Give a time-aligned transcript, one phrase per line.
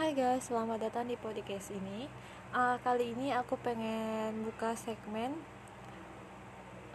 [0.00, 2.08] Hai guys, selamat datang di podcast ini.
[2.56, 5.36] Uh, kali ini aku pengen buka segmen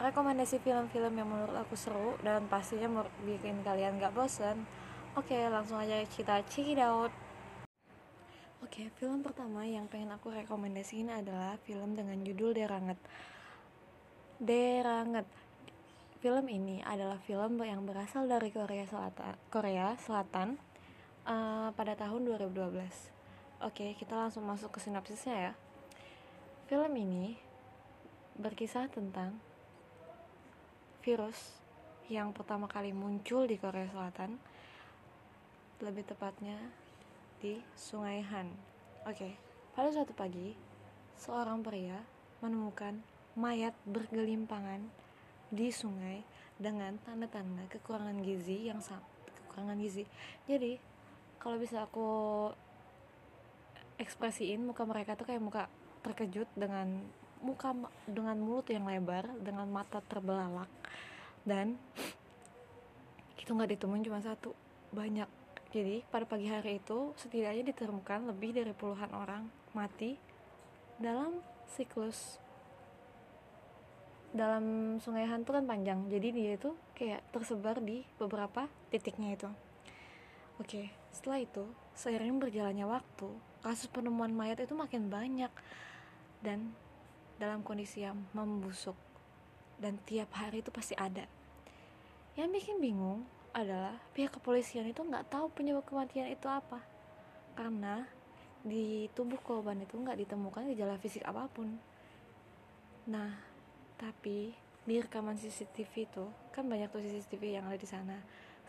[0.01, 4.65] rekomendasi film-film yang menurut aku seru dan pastinya bikin kalian gak bosen.
[5.13, 7.13] Oke, langsung aja kita check it out.
[8.65, 12.97] Oke, film pertama yang pengen aku rekomendasiin adalah film dengan judul Deranget.
[14.41, 15.29] Deranget.
[16.25, 19.37] Film ini adalah film yang berasal dari Korea Selatan.
[19.53, 20.64] Korea Selatan
[21.25, 22.71] uh, pada tahun 2012.
[23.65, 25.53] Oke, kita langsung masuk ke sinopsisnya ya.
[26.69, 27.37] Film ini
[28.37, 29.37] berkisah tentang
[31.05, 31.61] virus
[32.09, 34.37] yang pertama kali muncul di Korea Selatan,
[35.81, 36.57] lebih tepatnya
[37.41, 38.49] di Sungai Han.
[39.09, 39.37] Oke,
[39.73, 40.53] pada suatu pagi,
[41.17, 42.01] seorang pria
[42.41, 43.01] menemukan
[43.33, 44.85] mayat bergelimpangan
[45.49, 46.21] di sungai
[46.55, 50.05] dengan tanda-tanda kekurangan gizi yang sangat kekurangan gizi.
[50.49, 50.94] Jadi,
[51.45, 52.09] kalau bisa aku
[54.01, 55.69] ekspresiin muka mereka tuh kayak muka
[56.01, 57.05] terkejut dengan
[57.45, 57.77] muka
[58.09, 60.65] dengan mulut yang lebar dengan mata terbelalak
[61.45, 61.77] dan
[63.37, 64.57] itu nggak ditemuin cuma satu
[64.89, 65.29] banyak.
[65.69, 69.45] Jadi pada pagi hari itu setidaknya ditemukan lebih dari puluhan orang
[69.77, 70.17] mati
[70.97, 72.41] dalam siklus
[74.33, 76.09] dalam sungai Han kan panjang.
[76.09, 79.49] Jadi dia itu kayak tersebar di beberapa titiknya itu.
[80.57, 81.63] Oke, setelah itu,
[81.95, 83.31] seiring berjalannya waktu,
[83.63, 85.47] kasus penemuan mayat itu makin banyak
[86.43, 86.75] dan
[87.39, 88.99] dalam kondisi yang membusuk
[89.79, 91.23] dan tiap hari itu pasti ada.
[92.35, 93.23] Yang bikin bingung
[93.55, 96.83] adalah pihak kepolisian itu nggak tahu penyebab kematian itu apa,
[97.55, 98.03] karena
[98.67, 101.79] di tubuh korban itu nggak ditemukan gejala fisik apa pun.
[103.07, 103.39] Nah,
[103.95, 104.51] tapi
[104.83, 108.19] di rekaman CCTV itu kan banyak tuh CCTV yang ada di sana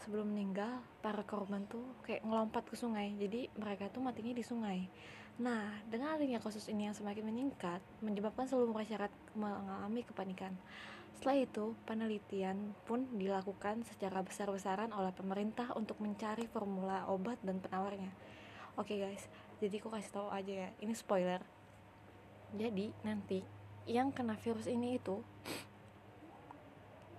[0.05, 3.15] sebelum meninggal para korban tuh kayak ngelompat ke sungai.
[3.17, 4.89] Jadi mereka tuh matinya di sungai.
[5.41, 10.53] Nah dengan adanya kasus ini yang semakin meningkat menyebabkan seluruh masyarakat mengalami kepanikan.
[11.17, 18.13] Setelah itu penelitian pun dilakukan secara besar-besaran oleh pemerintah untuk mencari formula obat dan penawarnya.
[18.77, 19.25] Oke okay guys.
[19.65, 21.41] Jadi aku kasih tahu aja ya ini spoiler.
[22.53, 23.41] Jadi nanti
[23.89, 25.25] yang kena virus ini itu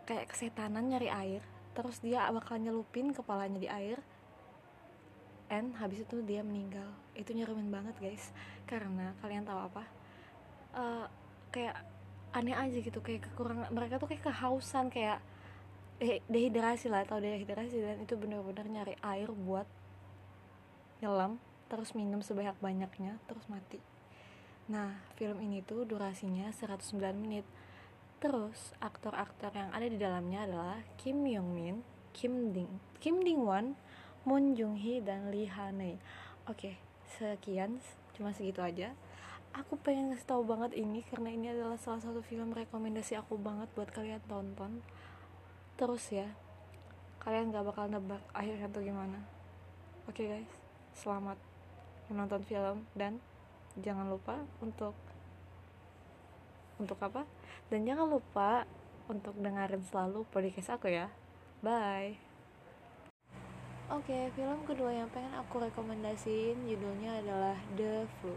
[0.07, 4.01] kayak kesetanan nyari air terus dia bakal nyelupin kepalanya di air.
[5.53, 6.89] And habis itu dia meninggal.
[7.13, 8.33] Itu nyeremin banget guys.
[8.65, 9.83] Karena kalian tahu apa?
[10.73, 11.05] Uh,
[11.53, 11.85] kayak
[12.33, 12.97] aneh aja gitu.
[13.05, 15.21] Kayak kekurangan mereka tuh kayak kehausan kayak
[16.01, 17.05] de dehidrasi lah.
[17.05, 17.77] Atau dehidrasi.
[17.77, 19.69] Dan itu benar-benar nyari air buat
[20.97, 23.77] nyelam terus minum sebanyak banyaknya terus mati.
[24.71, 27.45] Nah film ini tuh durasinya 109 menit
[28.17, 31.85] Terus aktor-aktor yang ada di dalamnya adalah Kim Yong Min,
[32.17, 33.77] Kim Ding, Kim Ding Won,
[34.25, 36.01] Moon Jung Hee dan Lee Ha Nei.
[36.49, 36.81] Oke,
[37.13, 37.77] sekian
[38.17, 38.97] cuma segitu aja.
[39.53, 43.69] Aku pengen ngasih tahu banget ini karena ini adalah salah satu film rekomendasi aku banget
[43.77, 44.81] buat kalian tonton.
[45.77, 46.33] Terus ya,
[47.21, 49.21] kalian gak bakal nebak akhirnya tuh gimana.
[50.09, 50.53] Oke guys,
[50.97, 51.37] selamat
[52.09, 53.21] menonton film dan
[53.77, 54.97] jangan lupa untuk
[56.77, 57.25] untuk apa
[57.69, 58.65] dan jangan lupa
[59.07, 61.09] untuk dengerin selalu podcast aku ya
[61.61, 62.27] bye
[63.87, 68.35] Oke, okay, film kedua yang pengen aku rekomendasiin judulnya adalah The Flu.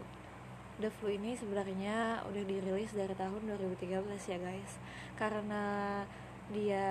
[0.79, 4.79] The Flu ini sebenarnya udah dirilis dari tahun 2013 ya guys.
[5.19, 5.63] Karena
[6.55, 6.87] dia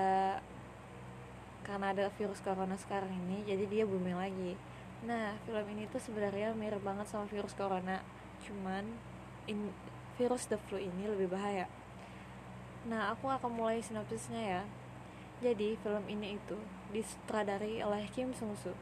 [1.64, 4.60] karena ada virus corona sekarang ini, jadi dia booming lagi.
[5.08, 8.04] Nah, film ini tuh sebenarnya mirip banget sama virus corona,
[8.44, 8.84] cuman
[9.48, 9.72] in,
[10.20, 11.64] virus the flu ini lebih bahaya.
[12.84, 14.62] Nah, aku akan mulai sinopsisnya ya.
[15.40, 16.60] Jadi, film ini itu
[16.92, 18.76] disutradari oleh Kim Sung Soo.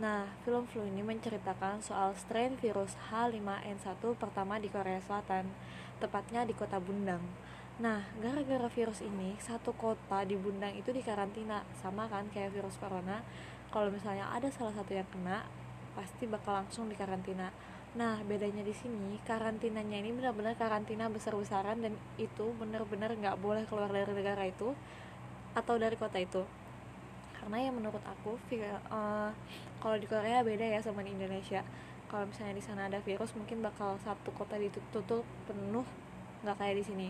[0.00, 5.52] Nah, film flu ini menceritakan soal strain virus H5N1 pertama di Korea Selatan,
[6.00, 7.20] tepatnya di kota Bundang.
[7.76, 13.20] Nah, gara-gara virus ini, satu kota di Bundang itu dikarantina, sama kan kayak virus corona.
[13.68, 15.44] Kalau misalnya ada salah satu yang kena,
[15.92, 17.52] pasti bakal langsung dikarantina.
[17.98, 23.90] Nah, bedanya di sini karantinanya ini benar-benar karantina besar-besaran dan itu benar-benar nggak boleh keluar
[23.90, 24.70] dari negara itu
[25.58, 26.46] atau dari kota itu.
[27.34, 29.34] Karena yang menurut aku, uh,
[29.82, 31.66] kalau di Korea beda ya sama di Indonesia.
[32.06, 35.84] Kalau misalnya di sana ada virus, mungkin bakal satu kota ditutup penuh,
[36.46, 37.08] nggak kayak di sini.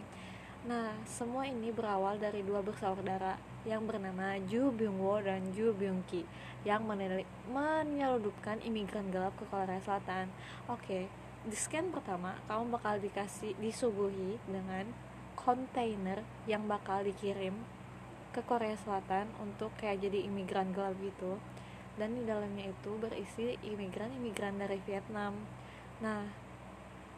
[0.65, 6.07] Nah, semua ini berawal dari dua bersaudara yang bernama Ju Byung Wo dan Ju Byung
[6.07, 6.23] Ki
[6.63, 10.31] yang menyeludupkan imigran gelap ke Korea Selatan.
[10.67, 11.11] Oke,
[11.47, 14.91] di scan pertama kamu bakal dikasih disuguhi dengan
[15.39, 17.55] kontainer yang bakal dikirim
[18.35, 21.41] ke Korea Selatan untuk kayak jadi imigran gelap gitu.
[21.99, 25.35] dan di dalamnya itu berisi imigran-imigran dari Vietnam
[25.99, 26.23] nah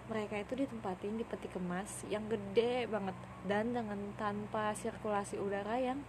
[0.08, 3.12] mereka itu ditempatin di peti kemas yang gede banget
[3.44, 6.00] dan dengan tanpa sirkulasi udara yang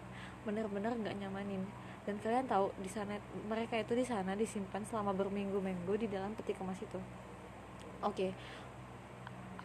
[0.48, 1.64] benar-benar nggak nyamanin.
[2.02, 6.58] Dan kalian tahu di sana mereka itu di sana disimpan selama berminggu-minggu di dalam peti
[6.58, 6.98] kemas itu.
[8.02, 8.30] Oke.
[8.30, 8.32] Okay.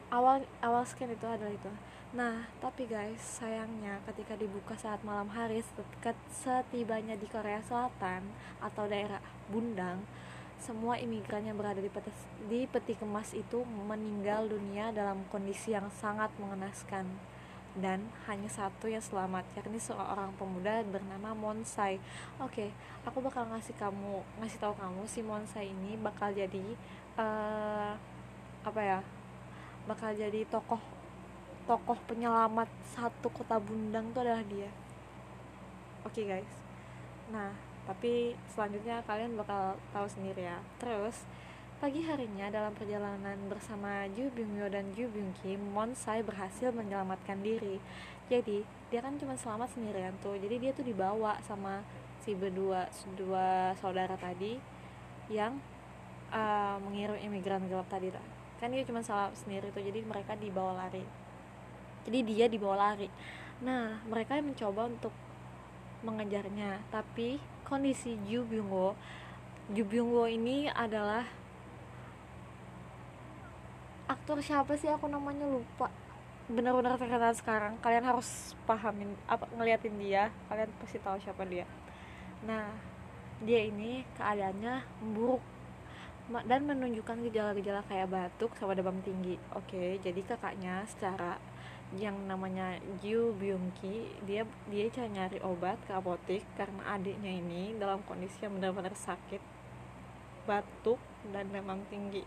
[0.06, 1.72] awal awal scan itu adalah itu.
[2.14, 5.60] Nah, tapi guys, sayangnya ketika dibuka saat malam hari
[6.30, 8.22] setibanya di Korea Selatan
[8.62, 9.18] atau daerah
[9.50, 10.06] Bundang,
[10.56, 12.08] semua imigran yang berada di peti,
[12.48, 17.04] di peti kemas itu meninggal dunia dalam kondisi yang sangat mengenaskan
[17.76, 22.00] dan hanya satu yang selamat yakni seorang pemuda bernama Monsai.
[22.40, 22.68] Oke, okay,
[23.04, 26.64] aku bakal ngasih kamu ngasih tahu kamu si Monsai ini bakal jadi
[27.20, 27.92] uh,
[28.64, 29.00] apa ya?
[29.86, 30.96] Bakal jadi tokoh
[31.66, 34.70] tokoh penyelamat satu kota Bundang itu adalah dia
[36.06, 36.54] oke okay, guys
[37.34, 37.50] nah
[37.82, 41.26] tapi selanjutnya kalian bakal tahu sendiri ya terus
[41.76, 47.40] Pagi harinya dalam perjalanan bersama Ju Byung Yo dan Ju Byung Ki, Monsai berhasil menyelamatkan
[47.44, 47.76] diri.
[48.32, 50.40] Jadi dia kan cuma selamat sendirian tuh.
[50.40, 51.84] Jadi dia tuh dibawa sama
[52.24, 54.56] si berdua dua saudara tadi
[55.28, 55.60] yang
[56.32, 58.24] uh, mengirim imigran gelap tadi lah.
[58.56, 59.84] Kan dia cuma salah sendiri tuh.
[59.84, 61.26] Jadi mereka dibawa lari
[62.06, 63.10] jadi dia dibawa lari
[63.58, 65.10] nah mereka mencoba untuk
[66.06, 68.88] mengejarnya tapi kondisi Ju Byung Wo
[69.74, 71.26] Ju Byung Wo ini adalah
[74.06, 74.90] aktor siapa sih?
[74.90, 75.90] Aku namanya lupa.
[76.46, 77.74] Benar-benar terkenal sekarang.
[77.82, 80.30] Kalian harus pahamin apa ngeliatin dia.
[80.46, 81.66] Kalian pasti tahu siapa dia.
[82.46, 82.70] Nah
[83.42, 84.82] dia ini keadaannya
[85.14, 85.42] buruk.
[86.26, 89.38] Dan menunjukkan gejala-gejala kayak batuk sama demam tinggi.
[89.54, 91.38] Oke jadi kakaknya secara
[91.94, 97.78] yang namanya Ju Byung Ki dia dia cari nyari obat ke apotek karena adiknya ini
[97.78, 99.38] dalam kondisi yang benar-benar sakit
[100.50, 100.98] batuk
[101.30, 102.26] dan demam tinggi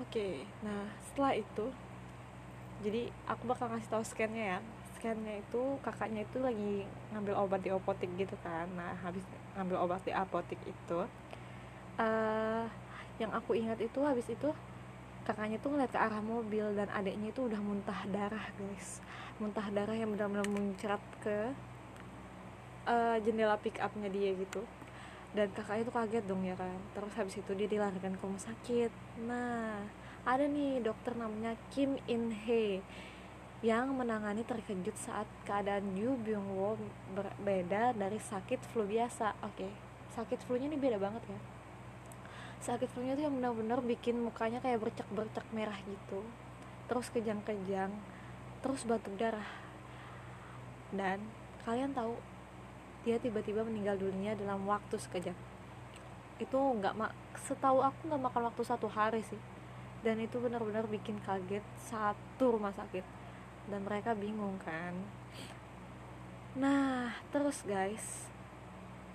[0.00, 0.28] oke
[0.64, 1.68] nah setelah itu
[2.80, 4.58] jadi aku bakal ngasih tahu scannya ya.
[4.96, 8.68] Scannya itu kakaknya itu lagi ngambil obat di apotek gitu kan.
[8.72, 9.24] Nah habis
[9.56, 11.00] ngambil obat di apotek itu
[12.00, 12.64] uh,
[13.20, 14.48] yang aku ingat itu habis itu
[15.28, 19.04] kakaknya tuh ngeliat ke arah mobil dan adiknya itu udah muntah darah guys.
[19.36, 21.52] Muntah darah yang benar-benar muncrat ke
[22.88, 24.64] uh, jendela pick upnya dia gitu
[25.36, 28.90] dan kakaknya tuh kaget dong ya kan terus habis itu dia dilarikan ke rumah sakit
[29.24, 29.78] nah
[30.26, 32.82] ada nih dokter namanya Kim In Hee
[33.60, 36.80] yang menangani terkejut saat keadaan Yu Byung Wo
[37.12, 39.36] berbeda dari sakit flu biasa.
[39.44, 39.72] Oke, okay.
[40.16, 41.40] sakit flu-nya ini beda banget ya
[42.60, 46.20] sakit flu-nya tuh yang benar-benar bikin mukanya kayak bercak-bercak merah gitu
[46.92, 47.88] terus kejang-kejang
[48.60, 49.48] terus batuk darah
[50.92, 51.24] dan
[51.64, 52.20] kalian tahu
[53.06, 55.36] dia tiba-tiba meninggal dunia dalam waktu sekejap
[56.40, 57.12] itu nggak mak
[57.44, 59.40] setahu aku nggak makan waktu satu hari sih
[60.00, 63.04] dan itu benar-benar bikin kaget satu rumah sakit
[63.68, 64.96] dan mereka bingung kan
[66.56, 68.30] nah terus guys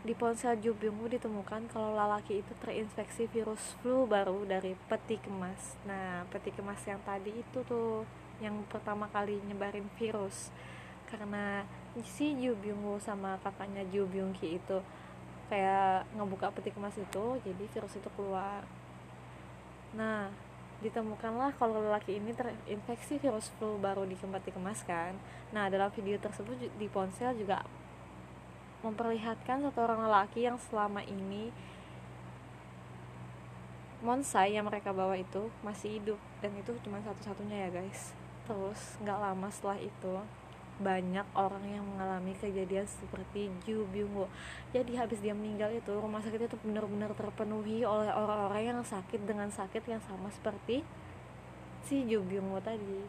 [0.05, 5.81] di ponsel Ju Byung ditemukan kalau lalaki itu terinfeksi virus flu baru dari peti kemas.
[5.89, 8.05] Nah, peti kemas yang tadi itu tuh
[8.37, 10.53] yang pertama kali nyebarin virus.
[11.09, 11.65] Karena
[12.03, 14.77] si Ju Byung sama kakaknya Ju Byung Ki itu
[15.47, 18.65] kayak ngebuka peti kemas itu, jadi virus itu keluar.
[19.93, 20.27] Nah,
[20.83, 25.15] ditemukanlah kalau lelaki ini terinfeksi virus flu baru di peti kemas kan.
[25.55, 27.63] Nah, dalam video tersebut di ponsel juga
[28.83, 31.49] memperlihatkan satu orang lelaki yang selama ini
[34.05, 38.13] Monsai yang mereka bawa itu masih hidup dan itu cuma satu-satunya ya guys
[38.45, 40.13] terus nggak lama setelah itu
[40.75, 44.25] banyak orang yang mengalami kejadian seperti Ju Byung Wo
[44.75, 49.47] jadi habis dia meninggal itu rumah sakit itu benar-benar terpenuhi oleh orang-orang yang sakit dengan
[49.47, 50.83] sakit yang sama seperti
[51.85, 53.05] si Ju Byung tadi.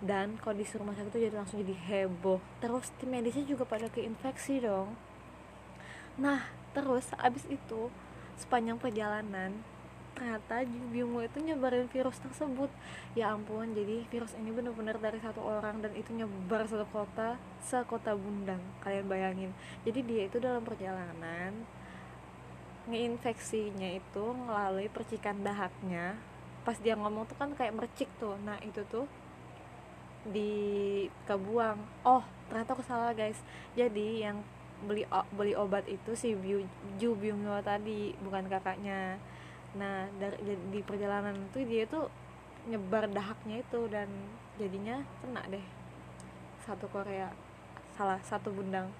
[0.00, 2.40] Dan kondisi rumah sakit itu jadi langsung jadi heboh.
[2.60, 4.96] Terus tim medisnya juga pada keinfeksi dong.
[6.20, 7.90] Nah terus abis itu
[8.38, 9.60] sepanjang perjalanan
[10.20, 12.68] ternyata Jubimu itu nyebarin virus tersebut.
[13.16, 18.12] Ya ampun jadi virus ini benar-benar dari satu orang dan itu nyebar satu kota sekota
[18.12, 19.50] bundang kalian bayangin.
[19.88, 21.56] Jadi dia itu dalam perjalanan
[22.92, 26.20] ngeinfeksinya itu melalui percikan dahaknya.
[26.68, 28.36] Pas dia ngomong tuh kan kayak mercik tuh.
[28.44, 29.08] Nah itu tuh
[30.28, 32.20] di kebuang oh
[32.52, 33.40] ternyata aku salah guys.
[33.72, 34.44] Jadi yang
[34.84, 36.36] beli beli obat itu si
[37.00, 39.16] Ju Byung tadi bukan kakaknya
[39.70, 42.10] nah dari di perjalanan itu dia tuh
[42.66, 44.08] nyebar dahaknya itu dan
[44.60, 45.66] jadinya kena deh.
[46.66, 47.32] Satu Korea
[47.96, 48.90] salah satu Bundang.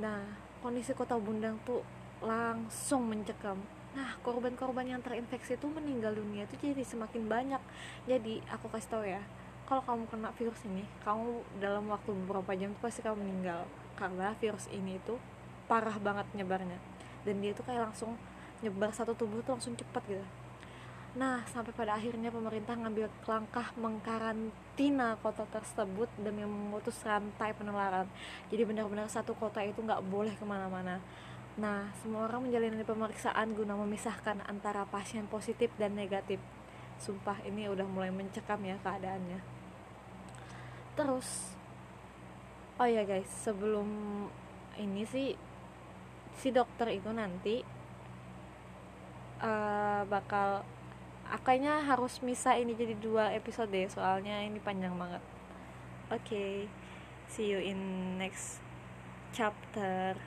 [0.00, 0.24] Nah
[0.64, 1.84] kondisi kota Bundang tuh
[2.24, 3.58] langsung mencekam.
[3.92, 7.62] Nah korban-korban yang terinfeksi itu meninggal dunia itu jadi semakin banyak.
[8.06, 9.20] Jadi aku kasih tau ya
[9.70, 13.66] kalau kamu kena virus ini kamu dalam waktu beberapa jam itu pasti kamu meninggal.
[13.94, 15.20] Karena virus ini itu
[15.68, 16.80] parah banget nyebarnya.
[17.22, 18.16] Dan dia itu kayak langsung
[18.60, 20.26] nyebar satu tubuh tuh langsung cepat gitu
[21.10, 28.06] Nah, sampai pada akhirnya pemerintah ngambil langkah mengkarantina kota tersebut demi memutus rantai penularan.
[28.46, 31.02] Jadi benar-benar satu kota itu nggak boleh ke mana-mana.
[31.58, 36.38] Nah, semua orang menjalani pemeriksaan guna memisahkan antara pasien positif dan negatif.
[37.02, 39.42] Sumpah ini udah mulai mencekam ya keadaannya.
[40.94, 41.58] Terus,
[42.78, 43.88] oh ya guys, sebelum
[44.78, 45.34] ini sih
[46.38, 47.79] si dokter itu nanti
[49.40, 50.64] uh, bakal
[51.46, 55.22] kayaknya harus misah ini jadi dua episode soalnya ini panjang banget.
[56.10, 56.52] Oke okay,
[57.30, 57.78] see you in
[58.18, 58.58] next
[59.30, 60.18] chapter.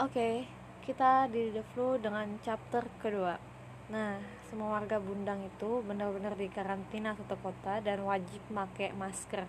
[0.00, 0.34] Oke okay,
[0.80, 3.36] kita di The Flu dengan chapter kedua.
[3.92, 9.44] Nah semua warga Bundang itu benar-benar di karantina satu kota dan wajib pakai masker.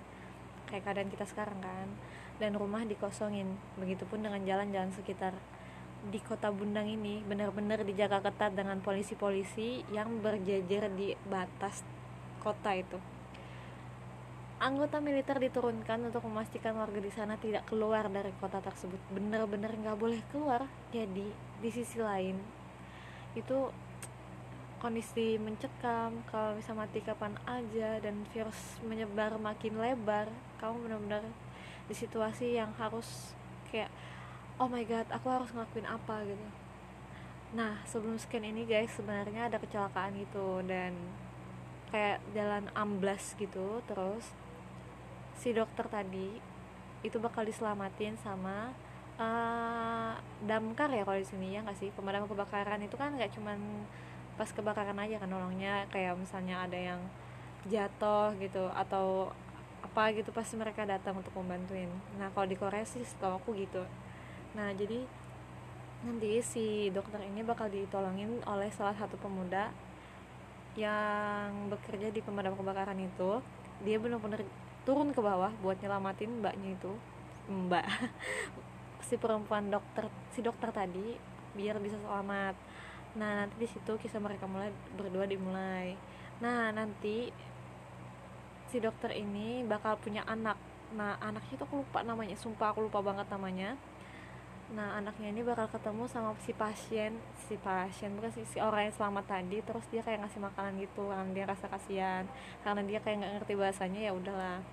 [0.68, 1.90] Kayak keadaan kita sekarang kan.
[2.38, 3.58] Dan rumah dikosongin.
[3.82, 5.34] Begitupun dengan jalan-jalan sekitar
[6.10, 11.86] di kota Bundang ini benar-benar dijaga ketat dengan polisi-polisi yang berjejer di batas
[12.42, 12.98] kota itu.
[14.62, 18.98] Anggota militer diturunkan untuk memastikan warga di sana tidak keluar dari kota tersebut.
[19.14, 20.66] Benar-benar nggak boleh keluar.
[20.90, 21.30] Jadi
[21.62, 22.38] di sisi lain
[23.38, 23.70] itu
[24.82, 30.26] kondisi mencekam, kalau bisa mati kapan aja dan virus menyebar makin lebar,
[30.58, 31.24] kamu benar-benar
[31.86, 33.38] di situasi yang harus
[33.70, 33.94] kayak
[34.62, 36.46] oh my god aku harus ngelakuin apa gitu.
[37.58, 40.94] Nah sebelum scan ini guys sebenarnya ada kecelakaan gitu dan
[41.90, 44.32] kayak jalan amblas gitu terus
[45.36, 46.38] si dokter tadi
[47.02, 48.70] itu bakal diselamatin sama
[49.18, 50.14] uh,
[50.46, 51.90] damkar ya kalau di sini ya nggak sih?
[51.98, 53.58] Pemadam kebakaran itu kan nggak cuman
[54.38, 57.02] pas kebakaran aja kan nolongnya kayak misalnya ada yang
[57.66, 59.34] jatuh gitu atau
[59.82, 61.90] apa gitu pasti mereka datang untuk membantuin.
[62.22, 63.82] Nah kalau di Korea sih setahu aku gitu
[64.52, 65.08] nah jadi
[66.02, 69.70] nanti si dokter ini bakal ditolongin oleh salah satu pemuda
[70.80, 73.44] yang bekerja di pemadam kebakaran itu.
[73.84, 74.46] Dia benar-benar
[74.88, 76.92] turun ke bawah buat nyelamatin mbaknya itu
[77.50, 77.86] mbak.
[79.02, 81.20] Si perempuan dokter si dokter tadi
[81.52, 82.56] biar bisa selamat.
[83.20, 86.00] Nah nanti di situ kisah mereka mulai berdua dimulai.
[86.40, 87.28] Nah nanti
[88.72, 90.56] si dokter ini bakal punya anak.
[90.96, 93.76] Nah anaknya itu aku lupa namanya sumpah aku lupa banget namanya
[94.72, 97.12] nah anaknya ini bakal ketemu sama si pasien
[97.44, 101.12] si pasien bukan si, si orang yang selamat tadi terus dia kayak ngasih makanan gitu
[101.12, 102.24] karena dia rasa kasihan
[102.64, 104.64] karena dia kayak nggak ngerti bahasanya ya udahlah.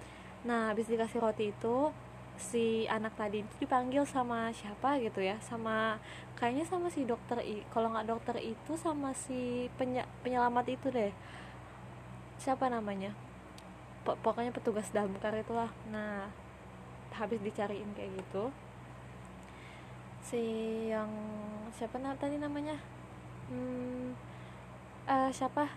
[0.46, 1.90] Nah habis dikasih roti itu
[2.38, 5.98] si anak tadi itu dipanggil sama siapa gitu ya sama
[6.38, 7.42] kayaknya sama si dokter
[7.74, 11.10] kalau nggak dokter itu sama si penye, penyelamat itu deh.
[12.38, 13.10] Siapa namanya?
[14.06, 15.74] Pokoknya petugas damkar itulah.
[15.90, 16.30] Nah
[17.18, 18.54] habis dicariin kayak gitu
[20.28, 20.44] si
[20.92, 21.08] yang
[21.72, 22.76] siapa na tadi namanya?
[23.48, 24.12] Hmm,
[25.08, 25.72] uh, siapa?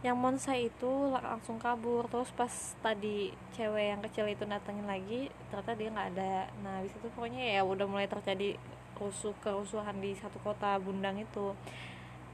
[0.00, 2.08] Yang Monsa itu langsung kabur.
[2.08, 6.34] Terus pas tadi cewek yang kecil itu datengin lagi ternyata dia nggak ada.
[6.64, 8.56] Nah habis itu pokoknya ya udah mulai terjadi
[8.96, 11.52] rusuh kerusuhan di satu kota Bundang itu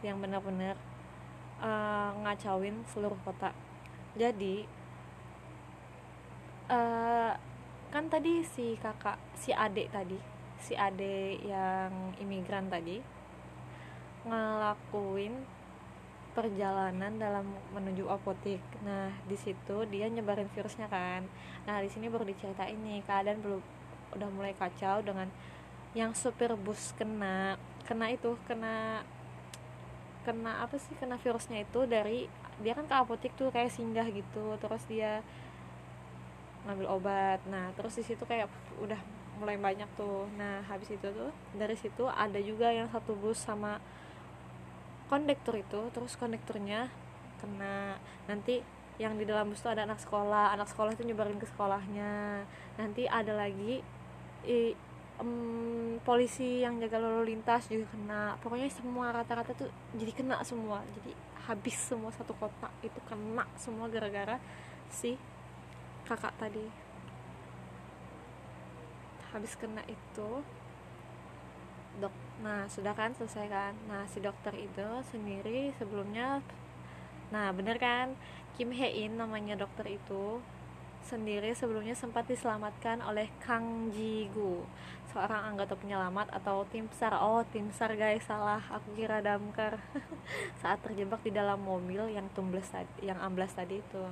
[0.07, 0.79] yang benar-benar
[1.59, 3.51] uh, ngacauin seluruh kota.
[4.15, 4.63] Jadi
[6.71, 7.35] uh,
[7.91, 13.03] kan tadi si kakak si adik tadi si ade yang imigran tadi
[14.23, 15.35] ngelakuin
[16.33, 17.45] perjalanan dalam
[17.77, 18.63] menuju apotik.
[18.87, 21.29] Nah, di situ dia nyebarin virusnya kan.
[21.69, 23.61] Nah, di sini baru diceritain nih keadaan belum
[24.17, 25.29] udah mulai kacau dengan
[25.93, 29.05] yang supir bus kena kena itu kena
[30.25, 32.31] kena apa sih kena virusnya itu dari
[32.65, 35.21] dia kan ke apotik tuh kayak singgah gitu terus dia
[36.65, 38.49] ngambil obat nah terus di situ kayak
[38.81, 38.97] udah
[39.43, 40.31] mulai banyak tuh.
[40.39, 43.83] Nah habis itu tuh dari situ ada juga yang satu bus sama
[45.11, 46.87] kondektur itu terus kondekturnya
[47.43, 47.99] kena.
[48.31, 48.63] Nanti
[49.03, 52.47] yang di dalam bus tuh ada anak sekolah anak sekolah itu nyebarin ke sekolahnya.
[52.79, 53.83] Nanti ada lagi
[54.47, 54.79] i,
[55.19, 58.39] um, polisi yang jaga lalu lintas juga kena.
[58.39, 59.69] Pokoknya semua rata-rata tuh
[59.99, 60.87] jadi kena semua.
[61.03, 61.13] Jadi
[61.51, 64.39] habis semua satu kota itu kena semua gara-gara
[64.87, 65.19] si
[66.07, 66.82] kakak tadi
[69.33, 70.31] habis kena itu
[72.01, 76.41] dok nah sudah kan selesai kan nah si dokter itu sendiri sebelumnya
[77.33, 78.17] nah bener kan
[78.53, 80.45] Kim Hee In namanya dokter itu
[81.03, 84.63] sendiri sebelumnya sempat diselamatkan oleh Kang Ji-gu,
[85.11, 87.19] seorang anggota penyelamat atau tim SAR.
[87.19, 88.63] Oh, tim SAR guys, salah.
[88.71, 89.83] Aku kira damkar.
[90.63, 94.05] Saat terjebak di dalam mobil yang tumbles tadi, yang amblas tadi itu.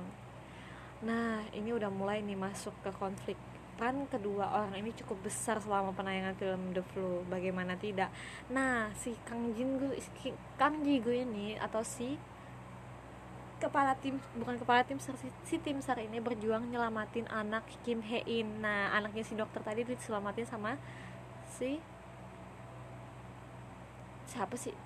[1.01, 3.39] Nah, ini udah mulai nih masuk ke konflik
[3.81, 7.25] peran kedua orang ini cukup besar selama penayangan film The Flu.
[7.25, 8.13] Bagaimana tidak?
[8.53, 9.97] Nah, si Kang Jin Gu,
[10.53, 12.13] Kang Ji Gu ini atau si
[13.57, 15.09] kepala tim bukan kepala tim si,
[15.49, 18.61] si tim SAR ini berjuang nyelamatin anak Kim Hee In.
[18.61, 20.77] Nah, anaknya si dokter tadi diselamatin sama
[21.49, 21.81] si
[24.29, 24.77] siapa sih?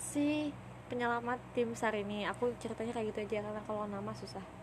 [0.00, 0.56] Si
[0.88, 2.24] penyelamat tim SAR ini.
[2.24, 4.57] Aku ceritanya kayak gitu aja karena kalau nama susah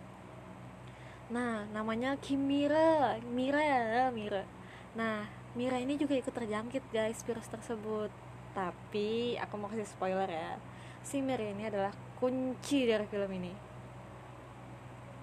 [1.25, 4.45] Nah, namanya Kim Mira, Mira, Mira.
[4.93, 5.25] Nah,
[5.57, 8.13] Mira ini juga ikut terjangkit guys virus tersebut.
[8.53, 10.61] Tapi aku mau kasih spoiler ya.
[11.01, 11.89] Si Mira ini adalah
[12.21, 13.53] kunci dari film ini.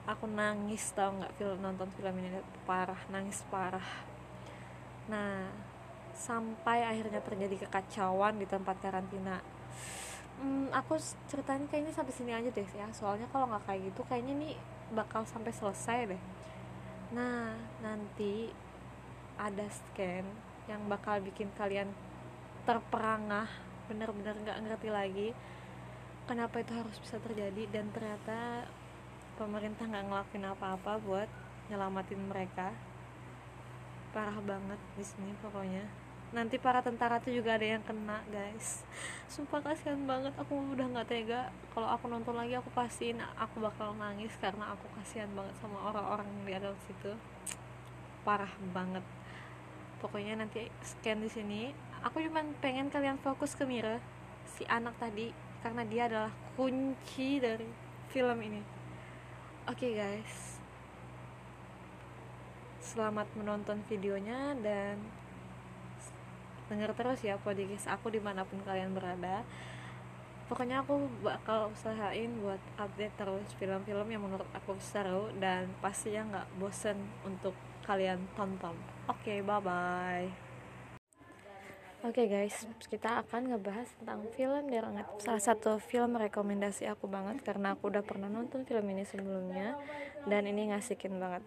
[0.03, 3.87] Aku nangis tau nggak film nonton film ini parah, nangis parah.
[5.07, 5.47] Nah,
[6.19, 9.39] sampai akhirnya terjadi kekacauan di tempat karantina.
[10.43, 10.99] Hmm, aku
[11.31, 12.91] ceritanya kayaknya sampai sini aja deh ya.
[12.91, 14.55] Soalnya kalau nggak kayak gitu, kayaknya nih
[14.93, 16.23] bakal sampai selesai deh.
[17.17, 18.53] Nah nanti
[19.41, 20.25] ada scan
[20.71, 21.91] yang bakal bikin kalian
[22.63, 23.51] terperangah
[23.91, 25.29] bener-bener nggak ngerti lagi
[26.31, 28.71] kenapa itu harus bisa terjadi dan ternyata
[29.35, 31.29] pemerintah nggak ngelakuin apa-apa buat
[31.67, 32.71] nyelamatin mereka.
[34.13, 36.02] Parah banget di sini pokoknya
[36.33, 38.81] nanti para tentara tuh juga ada yang kena guys.
[39.29, 40.33] Sumpah kasihan banget.
[40.41, 41.53] Aku udah nggak tega.
[41.77, 46.29] Kalau aku nonton lagi aku pastiin aku bakal nangis karena aku kasihan banget sama orang-orang
[46.49, 47.13] di dalam situ
[48.25, 49.05] parah banget.
[50.01, 51.63] Pokoknya nanti scan di sini.
[52.03, 54.03] Aku cuma pengen kalian fokus ke Mira
[54.59, 55.31] si anak tadi
[55.63, 57.69] karena dia adalah kunci dari
[58.11, 58.63] film ini.
[59.71, 60.59] Oke okay, guys.
[62.83, 65.22] Selamat menonton videonya dan
[66.73, 69.45] denger terus ya podcast aku di mana pun kalian berada.
[70.49, 76.49] Pokoknya aku bakal usahain buat update terus film-film yang menurut aku seru dan pastinya nggak
[76.61, 78.77] bosen untuk kalian tonton.
[79.09, 80.29] Oke okay, bye bye
[82.03, 87.47] Oke okay guys, kita akan ngebahas tentang film Derangat Salah satu film rekomendasi aku banget
[87.47, 89.79] Karena aku udah pernah nonton film ini sebelumnya
[90.27, 91.47] Dan ini ngasikin banget.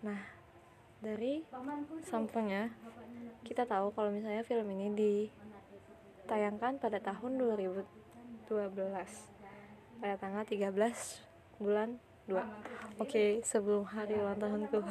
[0.00, 0.39] Nah,
[1.00, 1.40] dari
[2.04, 2.68] sampingnya
[3.40, 7.84] kita tahu kalau misalnya film ini ditayangkan pada tahun 2012
[10.00, 10.72] pada tanggal 13
[11.60, 11.96] bulan
[12.28, 12.44] 2 oke
[13.00, 14.80] okay, sebelum hari ulang tahunku.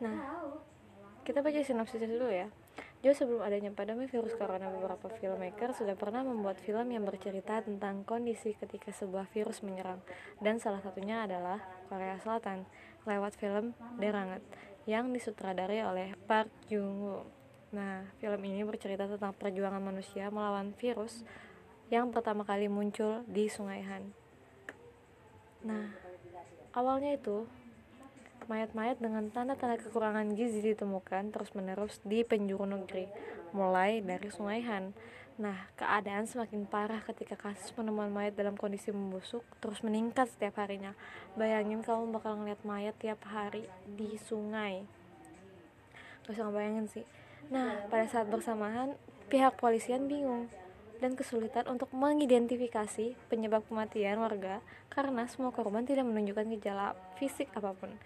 [0.00, 0.16] Nah
[1.28, 2.48] kita baca sinopsisnya dulu ya.
[3.00, 8.04] Jauh sebelum adanya pandemi virus corona, beberapa filmmaker sudah pernah membuat film yang bercerita tentang
[8.04, 10.04] kondisi ketika sebuah virus menyerang,
[10.44, 12.68] dan salah satunya adalah Korea Selatan
[13.04, 14.42] lewat film Derangat
[14.88, 17.22] yang disutradarai oleh Park Jung Woo.
[17.70, 21.22] Nah, film ini bercerita tentang perjuangan manusia melawan virus
[21.90, 24.10] yang pertama kali muncul di Sungai Han.
[25.66, 25.90] Nah,
[26.74, 27.46] awalnya itu
[28.50, 33.06] mayat-mayat dengan tanda-tanda kekurangan gizi ditemukan terus-menerus di penjuru negeri,
[33.54, 34.90] mulai dari Sungai Han.
[35.40, 40.92] Nah, keadaan semakin parah ketika kasus penemuan mayat dalam kondisi membusuk terus meningkat setiap harinya.
[41.32, 44.84] Bayangin kamu bakal ngeliat mayat tiap hari di sungai.
[46.28, 47.08] Gak usah ngebayangin sih.
[47.48, 49.00] Nah, pada saat bersamaan,
[49.32, 50.52] pihak polisian bingung
[51.00, 54.60] dan kesulitan untuk mengidentifikasi penyebab kematian warga
[54.92, 57.96] karena semua korban tidak menunjukkan gejala fisik apa pun.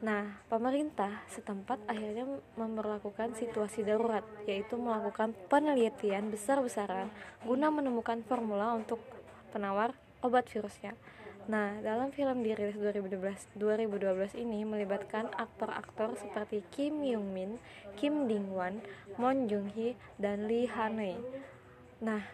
[0.00, 2.24] Nah, pemerintah setempat akhirnya
[2.56, 7.12] memperlakukan situasi darurat, yaitu melakukan penelitian besar-besaran
[7.44, 8.96] guna menemukan formula untuk
[9.52, 9.92] penawar
[10.24, 10.96] obat virusnya.
[11.52, 17.60] Nah, dalam film dirilis 2012, 2012 ini melibatkan aktor-aktor seperti Kim Young Min,
[18.00, 18.80] Kim Ding Wan,
[19.20, 21.20] Moon Jung Hee, dan Lee Han Wei.
[22.00, 22.24] Nah,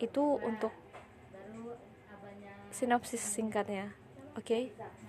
[0.00, 0.72] itu untuk
[2.72, 3.92] sinopsis singkatnya.
[4.32, 4.72] Oke.
[4.72, 5.01] Okay?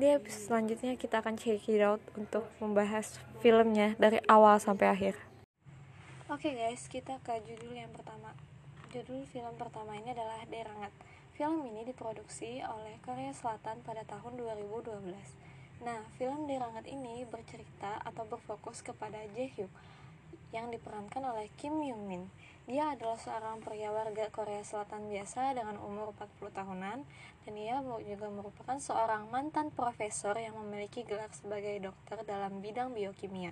[0.00, 5.14] Di episode selanjutnya kita akan check it out untuk membahas filmnya dari awal sampai akhir.
[6.32, 8.32] Oke okay guys kita ke judul yang pertama.
[8.92, 10.92] Judul film pertama ini adalah Derangat.
[11.32, 18.22] Film ini diproduksi oleh Korea Selatan pada tahun 2012 nah film Derangat ini bercerita atau
[18.22, 19.70] berfokus kepada Jaehyuk
[20.54, 22.22] yang diperankan oleh Kim Young Min
[22.62, 26.98] dia adalah seorang pria warga Korea Selatan biasa dengan umur 40 tahunan
[27.42, 33.50] dan ia juga merupakan seorang mantan profesor yang memiliki gelar sebagai dokter dalam bidang biokimia.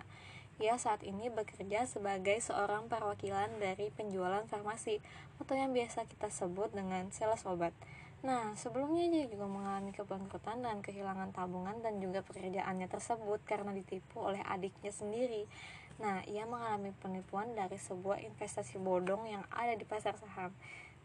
[0.62, 5.02] Ia saat ini bekerja sebagai seorang perwakilan dari penjualan farmasi
[5.42, 7.74] atau yang biasa kita sebut dengan sales obat.
[8.20, 14.20] Nah, sebelumnya dia juga mengalami kebangkrutan dan kehilangan tabungan dan juga pekerjaannya tersebut karena ditipu
[14.20, 15.48] oleh adiknya sendiri.
[16.04, 20.52] Nah, ia mengalami penipuan dari sebuah investasi bodong yang ada di pasar saham.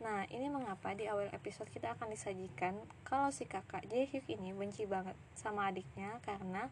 [0.03, 2.75] Nah, ini mengapa di awal episode kita akan disajikan
[3.07, 6.67] kalau si kakak Jaehyuk ini benci banget sama adiknya karena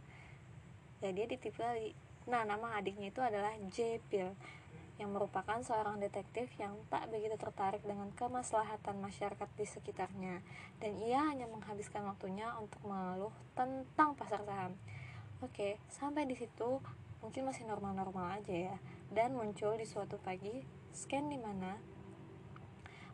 [1.00, 1.96] ya dia ditipu lagi.
[2.28, 4.36] Nah, nama adiknya itu adalah Jepil
[5.02, 10.46] yang merupakan seorang detektif yang tak begitu tertarik dengan kemaslahatan masyarakat di sekitarnya
[10.78, 14.78] dan ia hanya menghabiskan waktunya untuk mengeluh tentang pasar saham.
[15.42, 16.80] Oke, sampai di situ
[17.20, 18.78] mungkin masih normal-normal aja ya.
[19.10, 21.76] Dan muncul di suatu pagi scan di mana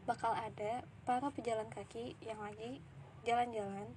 [0.03, 2.81] bakal ada para pejalan kaki yang lagi
[3.23, 3.87] jalan-jalan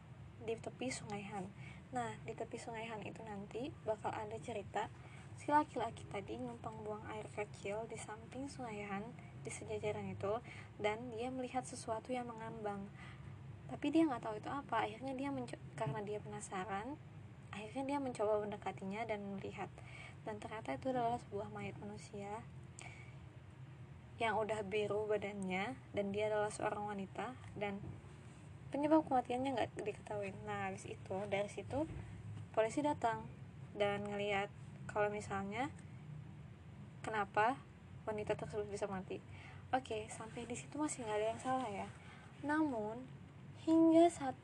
[0.45, 1.49] di tepi Sungai Han.
[1.93, 4.93] Nah, di tepi Sungai Han itu nanti bakal ada cerita
[5.43, 9.03] Si laki-laki tadi numpang buang air kecil di samping sungai Han
[9.43, 10.39] di sejajaran itu
[10.79, 12.87] dan dia melihat sesuatu yang mengambang.
[13.67, 14.87] Tapi dia nggak tahu itu apa.
[14.87, 15.35] Akhirnya dia
[15.75, 16.95] karena dia penasaran,
[17.51, 19.67] akhirnya dia mencoba mendekatinya dan melihat.
[20.23, 22.47] Dan ternyata itu adalah sebuah mayat manusia
[24.23, 27.83] yang udah biru badannya dan dia adalah seorang wanita dan
[28.71, 30.31] penyebab kematiannya nggak diketahui.
[30.47, 31.83] Nah, habis itu dari situ
[32.55, 33.27] polisi datang
[33.75, 34.47] dan ngelihat
[34.91, 35.69] kalau misalnya
[37.03, 37.59] kenapa
[38.07, 39.23] wanita tersebut bisa mati?
[39.73, 41.89] Oke sampai di situ masih nggak ada yang salah ya.
[42.43, 43.03] Namun
[43.63, 44.35] hingga saat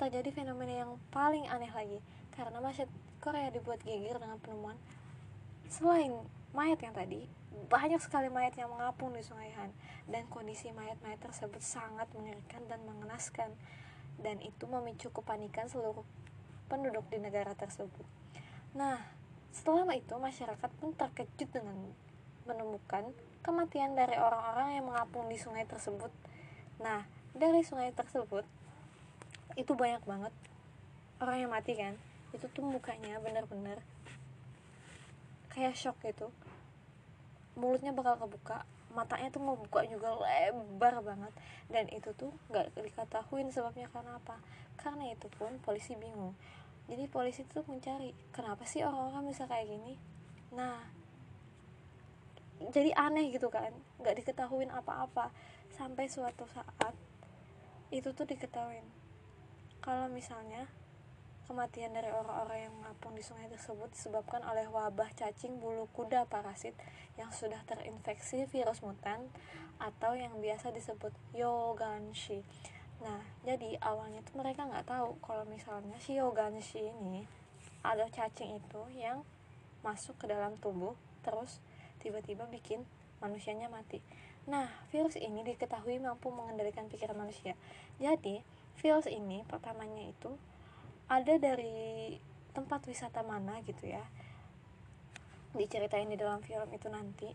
[0.00, 1.98] terjadi fenomena yang paling aneh lagi
[2.32, 4.78] karena masyarakat Korea dibuat geger dengan penemuan
[5.68, 6.14] selain
[6.54, 7.26] mayat yang tadi
[7.66, 9.74] banyak sekali mayat yang mengapung di sungai Han.
[10.06, 13.50] Dan kondisi mayat-mayat tersebut sangat mengerikan dan mengenaskan.
[14.22, 16.06] Dan itu memicu kepanikan seluruh
[16.70, 18.06] penduduk di negara tersebut.
[18.78, 19.02] Nah,
[19.52, 21.76] setelah itu, masyarakat pun terkejut dengan
[22.48, 23.12] menemukan
[23.44, 26.12] kematian dari orang-orang yang mengapung di sungai tersebut.
[26.80, 27.04] Nah,
[27.36, 28.44] dari sungai tersebut,
[29.56, 30.32] itu banyak banget
[31.20, 31.94] orang yang mati kan.
[32.32, 33.80] Itu tuh mukanya bener-bener
[35.52, 36.30] kayak shock gitu.
[37.58, 38.62] Mulutnya bakal kebuka,
[38.94, 41.32] matanya tuh mau buka juga lebar banget
[41.68, 44.40] dan itu tuh nggak diketahuin sebabnya karena apa
[44.80, 46.32] karena itu pun polisi bingung
[46.88, 50.00] jadi polisi tuh mencari kenapa sih orang-orang bisa kayak gini?
[50.56, 50.80] Nah
[52.72, 53.70] jadi aneh gitu kan
[54.00, 55.30] nggak diketahuin apa-apa.
[55.76, 56.96] Sampai suatu saat
[57.92, 58.84] itu tuh diketahuin.
[59.84, 60.66] Kalau misalnya
[61.48, 66.76] kematian dari orang-orang yang mengapung di sungai tersebut disebabkan oleh wabah cacing bulu kuda parasit
[67.16, 69.32] yang sudah terinfeksi virus mutan
[69.80, 72.44] atau yang biasa disebut yoganshi
[72.98, 77.22] Nah, jadi awalnya tuh mereka nggak tahu kalau misalnya si Yoganshi ini
[77.86, 79.22] ada cacing itu yang
[79.86, 81.62] masuk ke dalam tubuh terus
[82.02, 82.82] tiba-tiba bikin
[83.22, 84.02] manusianya mati.
[84.48, 87.52] Nah, virus ini diketahui mampu mengendalikan pikiran manusia.
[88.00, 88.40] Jadi,
[88.80, 90.32] virus ini pertamanya itu
[91.06, 92.16] ada dari
[92.56, 94.02] tempat wisata mana gitu ya.
[95.52, 97.28] Diceritain di dalam film itu nanti.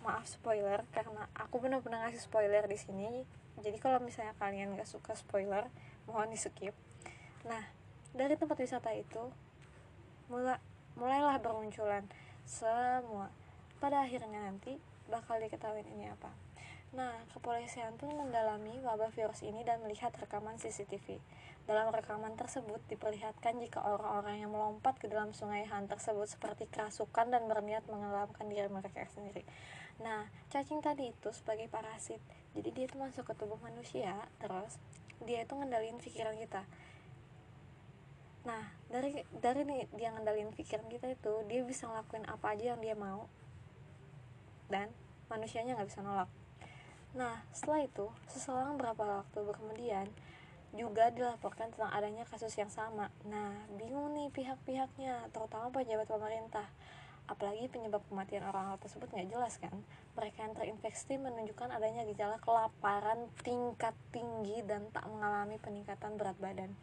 [0.00, 3.24] Maaf spoiler karena aku benar-benar ngasih spoiler di sini
[3.60, 5.68] jadi kalau misalnya kalian gak suka spoiler
[6.08, 6.74] mohon di skip
[7.46, 7.64] nah
[8.16, 9.30] dari tempat wisata itu
[10.28, 10.58] mulai
[10.98, 12.04] mulailah bermunculan
[12.44, 13.30] semua
[13.78, 14.76] pada akhirnya nanti
[15.08, 16.30] bakal diketahui ini apa
[16.90, 21.22] Nah, kepolisian pun mendalami wabah virus ini dan melihat rekaman CCTV.
[21.62, 27.30] Dalam rekaman tersebut diperlihatkan jika orang-orang yang melompat ke dalam sungai Han tersebut seperti kerasukan
[27.30, 29.46] dan berniat mengelamkan diri mereka sendiri.
[30.02, 32.18] Nah, cacing tadi itu sebagai parasit
[32.56, 34.76] jadi dia itu masuk ke tubuh manusia terus
[35.22, 36.64] dia itu ngendalin pikiran kita.
[38.48, 42.80] Nah dari dari nih dia ngendalin pikiran kita itu dia bisa ngelakuin apa aja yang
[42.80, 43.28] dia mau.
[44.72, 44.88] Dan
[45.28, 46.30] manusianya nggak bisa nolak.
[47.14, 50.06] Nah setelah itu seselang berapa waktu kemudian
[50.70, 53.12] juga dilaporkan tentang adanya kasus yang sama.
[53.28, 56.66] Nah bingung nih pihak-pihaknya terutama pejabat pemerintah
[57.30, 59.70] apalagi penyebab kematian orang tersebut nggak jelas kan?
[60.18, 66.74] Mereka yang terinfeksi menunjukkan adanya gejala kelaparan tingkat tinggi dan tak mengalami peningkatan berat badan.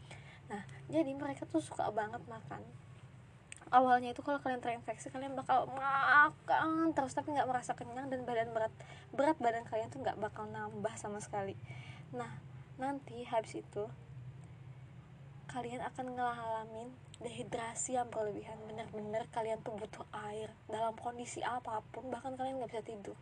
[0.47, 2.63] Nah jadi mereka tuh suka banget makan.
[3.67, 8.55] Awalnya itu kalau kalian terinfeksi kalian bakal makan terus tapi nggak merasa kenyang dan badan
[8.55, 8.71] berat
[9.11, 11.59] berat badan kalian tuh nggak bakal nambah sama sekali.
[12.15, 12.31] Nah
[12.79, 13.91] nanti habis itu
[15.47, 16.89] kalian akan ngalamin
[17.23, 18.59] dehidrasi yang berlebihan.
[18.67, 23.17] Bener-bener kalian tuh butuh air dalam kondisi apa pun bahkan kalian nggak bisa tidur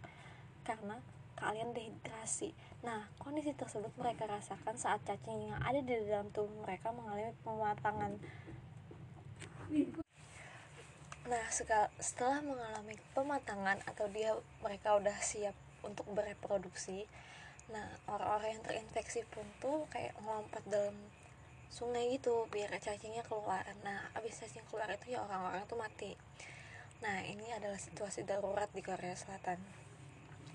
[0.65, 0.99] karena
[1.37, 2.51] kalian dehidrasi.
[2.81, 8.11] Nah kondisi tersebut mereka rasakan saat cacing yang ada di dalam tubuh mereka mengalami pematangan.
[11.25, 11.45] Nah
[11.97, 17.05] setelah mengalami pematangan atau dia mereka udah siap untuk bereproduksi
[17.65, 20.93] nah orang-orang yang terinfeksi pun tuh kayak ngelompat dalam
[21.69, 26.13] sungai gitu biar cacingnya keluar nah abis cacing keluar itu ya orang-orang tuh mati
[27.03, 29.85] nah ini adalah situasi darurat di Korea Selatan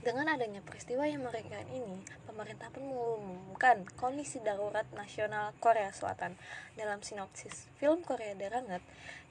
[0.00, 6.40] dengan adanya peristiwa yang mengerikan ini, pemerintah pun mengumumkan kondisi darurat nasional Korea Selatan.
[6.72, 8.80] Dalam sinopsis film Korea Deranget,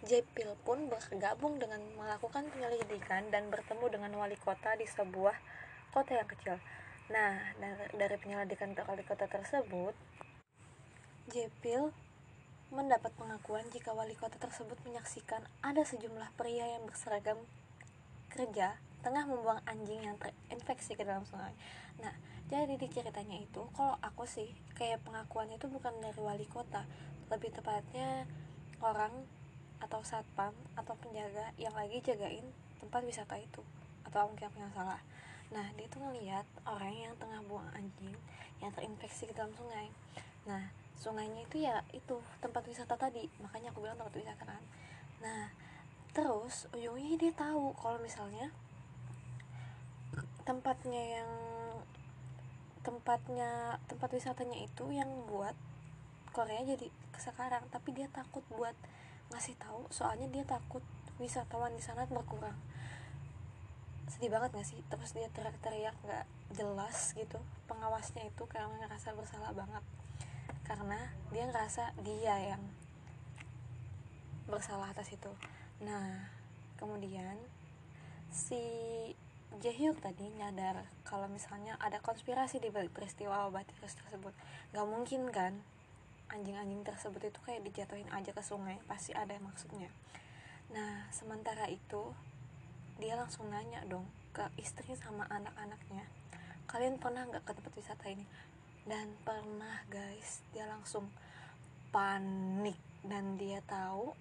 [0.06, 5.34] Jepil pun bergabung dengan melakukan penyelidikan dan bertemu dengan wali kota di sebuah
[5.90, 6.62] kota yang kecil.
[7.10, 7.58] Nah,
[7.98, 9.98] dari penyelidikan ke wali kota tersebut,
[11.30, 11.94] Jepil
[12.74, 17.38] mendapat pengakuan jika wali kota tersebut menyaksikan ada sejumlah pria yang berseragam
[18.34, 21.54] kerja tengah membuang anjing yang terinfeksi ke dalam sungai.
[22.04, 22.14] Nah,
[22.50, 26.84] jadi di ceritanya itu, kalau aku sih kayak pengakuannya itu bukan dari wali kota,
[27.30, 28.26] lebih tepatnya
[28.82, 29.14] orang
[29.80, 32.44] atau satpam atau penjaga yang lagi jagain
[32.84, 33.64] tempat wisata itu
[34.04, 35.00] atau mungkin aku yang salah.
[35.50, 38.14] Nah, dia tuh ngeliat orang yang tengah buang anjing
[38.60, 39.88] yang terinfeksi ke dalam sungai.
[40.46, 44.64] Nah, sungainya itu ya itu tempat wisata tadi, makanya aku bilang tempat wisata kan.
[45.24, 45.48] Nah,
[46.12, 48.52] terus ujungnya dia tahu kalau misalnya
[50.44, 51.32] tempatnya yang
[52.84, 55.56] tempatnya tempat wisatanya itu yang buat
[56.36, 57.64] Korea jadi sekarang.
[57.72, 58.76] Tapi dia takut buat
[59.32, 60.84] ngasih tahu soalnya dia takut
[61.16, 62.56] wisatawan di sana berkurang.
[64.10, 64.80] Sedih banget gak sih?
[64.90, 66.26] Terus dia teriak-teriak gak
[66.58, 67.40] jelas gitu.
[67.70, 69.84] Pengawasnya itu karena ngerasa bersalah banget
[70.70, 71.02] karena
[71.34, 72.62] dia ngerasa dia yang
[74.46, 75.34] bersalah atas itu.
[75.82, 76.30] Nah
[76.78, 77.42] kemudian
[78.30, 78.62] si
[79.58, 84.38] Jaehyuk tadi nyadar kalau misalnya ada konspirasi di balik peristiwa obat virus tersebut.
[84.70, 85.58] Gak mungkin kan?
[86.30, 89.90] Anjing-anjing tersebut itu kayak dijatuhin aja ke sungai pasti ada maksudnya.
[90.70, 92.14] Nah sementara itu
[93.02, 94.06] dia langsung nanya dong
[94.38, 96.06] ke istri sama anak-anaknya
[96.70, 98.22] kalian pernah nggak ke tempat wisata ini
[98.90, 101.06] dan pernah guys dia langsung
[101.94, 104.18] panik dan dia tahu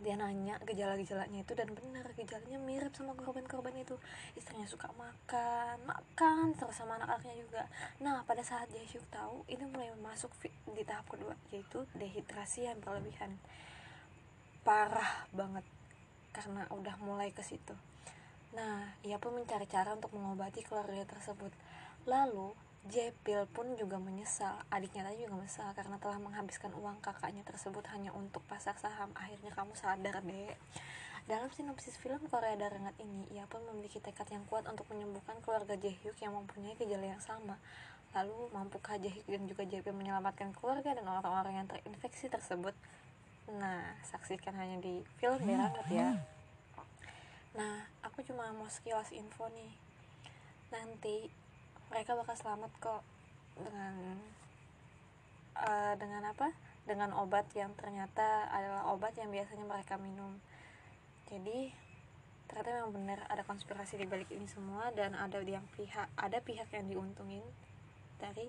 [0.00, 4.00] dia nanya gejala-gejalanya itu dan benar gejalanya mirip sama korban-korban itu.
[4.32, 7.62] Istrinya suka makan makan terus sama anak-anaknya juga.
[8.00, 10.32] Nah pada saat Jaehyuk tahu ini mulai masuk
[10.72, 13.36] di tahap kedua yaitu dehidrasi yang berlebihan.
[14.64, 15.68] Parah banget
[16.32, 17.76] karena udah mulai ke situ.
[18.56, 21.52] Nah ia pun mencari cara untuk mengobati keluarga tersebut.
[22.08, 22.56] Lalu
[22.88, 28.08] Jepil pun juga menyesal, adiknya tadi juga menyesal karena telah menghabiskan uang kakaknya tersebut hanya
[28.16, 29.12] untuk pasar saham.
[29.12, 30.56] Akhirnya kamu sadar deh.
[31.28, 35.76] Dalam sinopsis film Korea Darengat ini, ia pun memiliki tekad yang kuat untuk menyembuhkan keluarga
[35.76, 37.60] Jaehyuk yang mempunyai gejala yang sama.
[38.16, 42.72] Lalu, mampukah Jaehyuk dan juga Jepil menyelamatkan keluarga dan orang-orang yang terinfeksi tersebut?
[43.52, 46.18] Nah, saksikan hanya di film Darengat ya.
[47.54, 49.70] Nah, aku cuma mau sekilas info nih.
[50.74, 51.30] Nanti
[51.90, 53.02] mereka bakal selamat kok
[53.58, 54.14] dengan
[55.58, 56.54] uh, dengan apa?
[56.86, 60.38] Dengan obat yang ternyata adalah obat yang biasanya mereka minum.
[61.26, 61.74] Jadi
[62.46, 66.70] ternyata memang benar ada konspirasi di balik ini semua dan ada yang pihak ada pihak
[66.70, 67.42] yang diuntungin
[68.22, 68.46] dari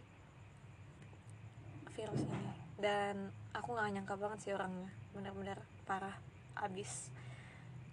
[1.98, 2.54] virus ini.
[2.78, 4.94] Dan aku nggak nyangka banget sih orangnya.
[5.18, 5.58] Benar-benar
[5.90, 6.18] parah
[6.62, 7.10] abis.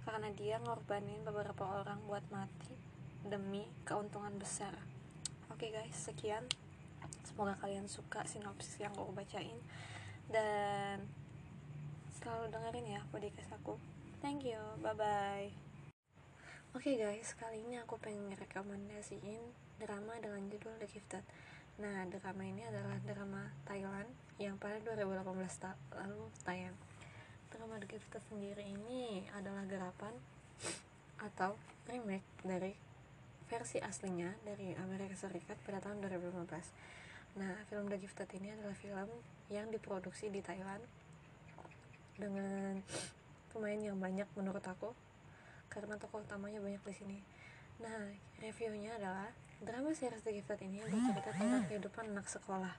[0.05, 2.77] Karena dia ngorbanin beberapa orang buat mati
[3.25, 4.98] demi keuntungan besar
[5.59, 6.47] Oke okay guys, sekian.
[7.27, 9.59] Semoga kalian suka sinopsis yang aku bacain
[10.31, 11.03] dan
[12.15, 13.75] selalu dengerin ya podcast aku.
[14.23, 15.51] Thank you, bye bye.
[16.79, 19.43] Oke okay guys, kali ini aku pengen rekomendasiin
[19.83, 21.27] drama dengan judul The Gifted.
[21.83, 25.27] Nah, drama ini adalah drama Thailand yang pada 2018
[25.59, 26.79] ta lalu tayang.
[27.51, 30.15] Drama The Gifted sendiri ini adalah garapan
[31.19, 31.59] atau
[31.91, 32.79] remake dari
[33.49, 39.09] versi aslinya dari Amerika Serikat pada tahun 2015 nah film The Gifted ini adalah film
[39.49, 40.85] yang diproduksi di Thailand
[42.19, 42.83] dengan
[43.55, 44.91] pemain yang banyak menurut aku
[45.71, 47.19] karena tokoh utamanya banyak di sini.
[47.79, 48.11] Nah
[48.43, 49.31] reviewnya adalah
[49.63, 52.75] drama series The Gifted ini bercerita tentang kehidupan anak sekolah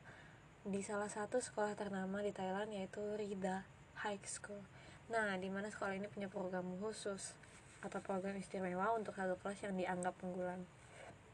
[0.67, 3.63] di salah satu sekolah ternama di Thailand yaitu Rida
[4.03, 4.59] High School.
[5.07, 7.31] Nah di mana sekolah ini punya program khusus
[7.79, 10.63] atau program istimewa untuk satu kelas yang dianggap unggulan.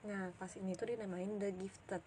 [0.06, 2.04] Nah kelas ini tuh dinamain The Gifted.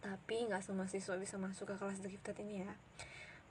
[0.00, 2.72] Tapi nggak semua siswa bisa masuk ke kelas The Gifted ini ya.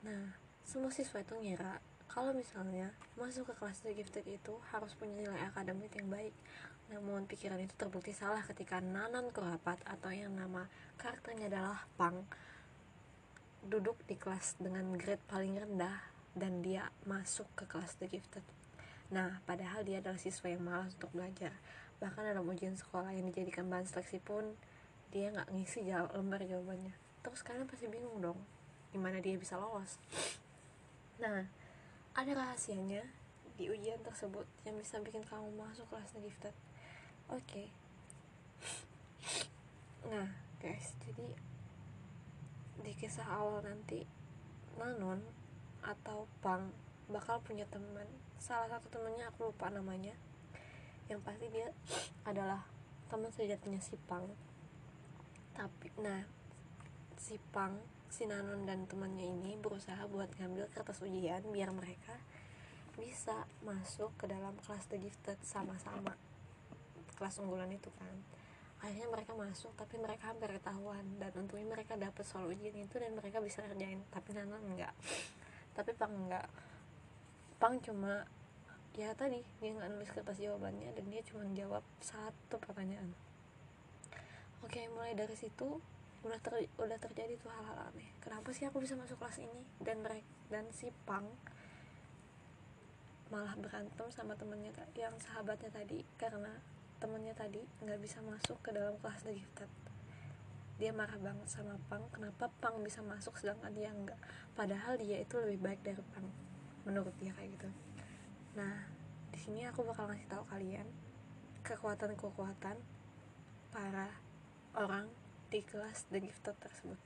[0.06, 5.26] Nah semua siswa itu ngira kalau misalnya masuk ke kelas The Gifted itu harus punya
[5.26, 6.34] nilai akademik yang baik.
[6.90, 10.66] Namun pikiran itu terbukti salah ketika Nanan Kurapat atau yang nama
[10.98, 12.26] karakternya adalah Pang
[13.66, 16.02] duduk di kelas dengan grade paling rendah
[16.34, 18.59] dan dia masuk ke kelas The Gifted
[19.10, 21.54] Nah, padahal dia adalah siswa yang malas untuk belajar.
[21.98, 24.54] Bahkan dalam ujian sekolah yang dijadikan bahan seleksi pun
[25.10, 26.94] dia nggak ngisi jawab lembar jawabannya
[27.26, 28.38] terus kalian pasti bingung dong
[28.94, 29.98] gimana dia bisa lolos
[31.18, 31.50] nah
[32.14, 33.02] ada rahasianya
[33.58, 36.56] di ujian tersebut yang bisa bikin kamu masuk kelas The Gifted
[37.34, 37.68] oke okay.
[40.06, 40.30] nah
[40.62, 41.34] guys jadi
[42.86, 44.06] di kisah awal nanti
[44.78, 45.26] Nanon
[45.82, 46.70] atau Pang
[47.10, 48.08] bakal punya teman
[48.40, 50.16] salah satu temennya aku lupa namanya.
[51.12, 51.68] Yang pasti dia
[52.30, 52.64] adalah
[53.12, 54.26] teman sejatinya si Pang.
[55.54, 56.24] Tapi nah
[57.20, 57.76] si Pang
[58.10, 62.18] si Nanon dan temannya ini berusaha buat ngambil kertas ujian biar mereka
[62.98, 66.16] bisa masuk ke dalam kelas The Gifted sama-sama.
[67.20, 68.16] Kelas unggulan itu kan.
[68.80, 71.04] Akhirnya mereka masuk tapi mereka hampir ketahuan.
[71.20, 74.96] Dan untungnya mereka dapet soal ujian itu dan mereka bisa kerjain tapi Nana enggak.
[75.80, 76.50] Tapi Pang enggak
[77.60, 78.24] Pang cuma
[78.96, 83.12] ya tadi dia nggak nulis kertas jawabannya dan dia cuma jawab satu pertanyaan.
[84.64, 85.84] Oke mulai dari situ
[86.24, 88.10] udah ter udah terjadi tuh hal-hal aneh.
[88.24, 89.60] Kenapa sih aku bisa masuk kelas ini?
[89.80, 91.30] Dan mereka dan si Pang
[93.30, 96.50] malah berantem sama temennya yang sahabatnya tadi karena
[96.98, 99.72] temennya tadi nggak bisa masuk ke dalam kelas The Gifted
[100.82, 104.18] dia marah banget sama Pang kenapa Pang bisa masuk sedangkan dia enggak
[104.58, 106.26] padahal dia itu lebih baik dari Pang
[106.84, 107.70] menurut dia kayak gitu
[108.56, 108.88] nah
[109.30, 110.88] di sini aku bakal ngasih tahu kalian
[111.64, 112.78] kekuatan-kekuatan
[113.70, 114.08] para
[114.76, 115.08] orang
[115.50, 117.00] di kelas The Gifted tersebut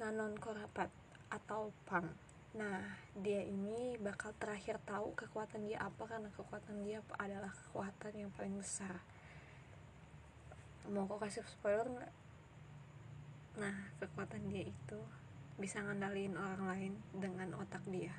[0.00, 0.88] Nanon Korapat
[1.28, 2.80] atau Pang Nah,
[3.12, 8.56] dia ini bakal terakhir tahu kekuatan dia apa karena kekuatan dia adalah kekuatan yang paling
[8.56, 8.98] besar.
[10.88, 12.14] Mau kok kasih spoiler nggak?
[13.60, 15.00] Nah, kekuatan dia itu
[15.60, 18.14] bisa ngandalin orang lain dengan otak dia.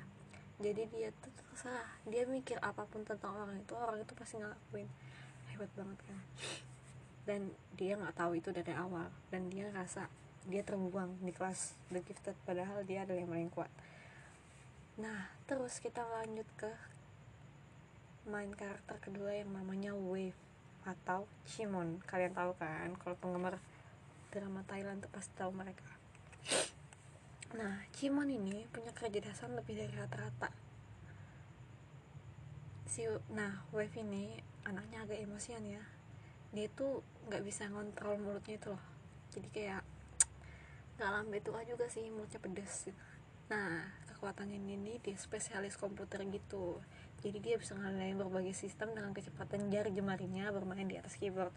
[0.60, 4.88] Jadi dia tuh terserah, dia mikir apa pun tentang orang itu, orang itu pasti ngelakuin.
[5.56, 6.18] Hebat banget kan?
[7.24, 7.40] Dan
[7.80, 10.12] dia nggak tahu itu dari awal, dan dia rasa
[10.44, 13.68] dia terbuang di kelas The Gifted padahal dia adalah yang paling kuat
[15.00, 16.68] Nah, terus kita lanjut ke
[18.28, 20.36] main karakter kedua yang namanya Wave
[20.84, 22.04] atau Chimon.
[22.04, 23.56] Kalian tahu kan kalau penggemar
[24.28, 25.99] drama Thailand tuh pasti tahu mereka.
[27.56, 30.50] Nah, Chimon ini punya kecerdasan lebih dari rata-rata.
[32.86, 35.82] Si nah, Wave ini anaknya agak emosian ya.
[36.54, 38.84] Dia tuh nggak bisa ngontrol mulutnya itu loh.
[39.34, 39.82] Jadi kayak
[40.98, 43.02] nggak lambe tua juga sih mulutnya pedes gitu.
[43.50, 43.82] Nah,
[44.20, 46.76] kekuatannya ini dia spesialis komputer gitu
[47.24, 51.48] jadi dia bisa ngalahin berbagai sistem dengan kecepatan jari jemarinya bermain di atas keyboard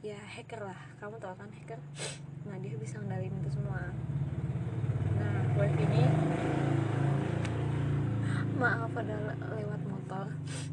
[0.00, 1.76] ya hacker lah kamu tau kan hacker
[2.48, 3.92] nah dia bisa ngendalin itu semua
[5.20, 6.04] nah wave ini.
[8.56, 10.26] Maaf ada lewat motor.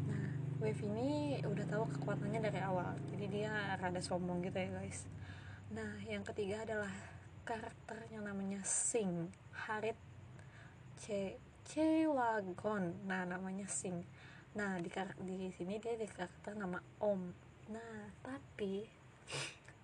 [0.08, 0.24] Nah
[0.64, 2.96] wave ini udah tahu kekuatannya dari awal.
[3.12, 5.04] Jadi dia rada sombong gitu ya guys.
[5.76, 6.92] Nah yang ketiga adalah
[7.44, 9.28] karakter yang namanya Sing.
[9.52, 10.00] Harit
[10.96, 11.36] C
[11.68, 13.04] Cewagon.
[13.04, 14.00] Nah namanya Sing.
[14.56, 14.88] Nah di
[15.28, 17.20] di sini dia di karakter nama Om.
[17.68, 18.88] Nah tapi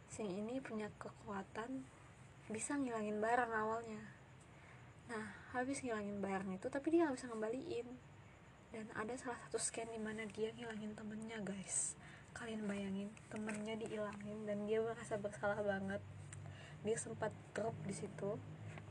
[0.09, 1.85] Sing ini punya kekuatan
[2.49, 4.24] bisa ngilangin barang awalnya
[5.11, 7.89] nah habis ngilangin barang itu tapi dia nggak bisa ngembaliin
[8.75, 11.95] dan ada salah satu scan di mana dia ngilangin temennya guys
[12.35, 16.03] kalian bayangin temennya dihilangin dan dia merasa bersalah banget
[16.83, 18.37] dia sempat drop di situ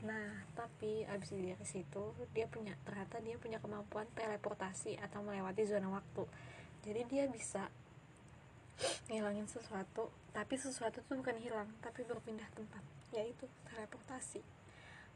[0.04, 5.88] Nah, tapi abis dari situ dia punya ternyata dia punya kemampuan teleportasi atau melewati zona
[5.88, 6.28] waktu.
[6.84, 7.72] Jadi dia bisa
[9.08, 12.84] ngilangin sesuatu, tapi sesuatu itu bukan hilang, tapi berpindah tempat,
[13.16, 14.44] yaitu teleportasi.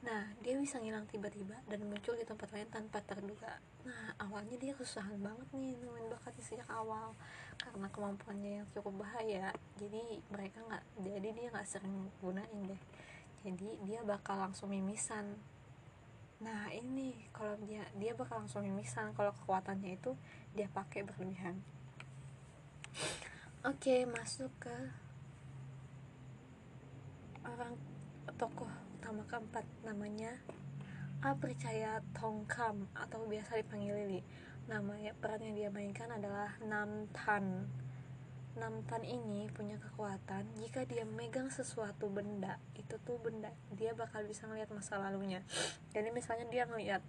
[0.06, 3.58] Nah, dia bisa ngilang tiba-tiba dan muncul di tempat lain tanpa terduga.
[3.82, 7.18] Nah, awalnya dia kesusahan banget nih nemuin bakatnya sejak awal
[7.58, 9.50] karena kemampuannya yang cukup bahaya.
[9.82, 12.82] Jadi mereka nggak, jadi dia nggak sering gunain deh.
[13.42, 15.34] Jadi dia bakal langsung mimisan.
[16.38, 19.18] Nah ini kalau dia dia bakal langsung mimisan.
[19.18, 20.14] Kalau kekuatannya itu
[20.54, 21.58] dia pakai berlebihan.
[23.66, 24.76] Oke masuk ke
[27.42, 27.74] orang
[28.38, 30.36] tokoh utama keempat namanya
[31.24, 34.20] Apercaya Tongkam atau biasa dipanggil Lili
[34.68, 37.72] namanya peran yang dia mainkan adalah Namtan
[38.60, 43.48] Namtan ini punya kekuatan jika dia megang sesuatu benda itu tuh benda
[43.80, 45.40] dia bakal bisa ngeliat masa lalunya.
[45.96, 47.00] Jadi misalnya dia ngeliat